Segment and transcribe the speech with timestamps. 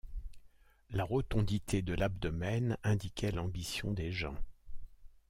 [0.89, 4.35] La rotondité de l’abdomen indiquait l’ambition des gens.